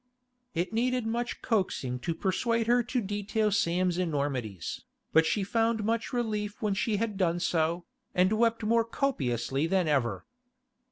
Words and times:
It 0.55 0.73
needed 0.73 1.05
much 1.05 1.43
coaxing 1.43 1.99
to 1.99 2.15
persuade 2.15 2.65
her 2.65 2.81
to 2.81 3.01
detail 3.01 3.51
Sam's 3.51 3.99
enormities, 3.99 4.81
but 5.13 5.27
she 5.27 5.43
found 5.43 5.83
much 5.83 6.11
relief 6.11 6.59
when 6.59 6.73
she 6.73 6.97
had 6.97 7.17
done 7.17 7.39
so, 7.39 7.85
and 8.15 8.33
wept 8.33 8.63
more 8.63 8.83
copiously 8.83 9.67
than 9.67 9.87
ever. 9.87 10.25